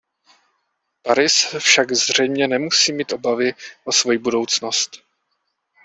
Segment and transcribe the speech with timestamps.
[1.03, 3.53] Paris však zřejmě nemusí mít obavy
[3.83, 4.91] o svoji budoucnost.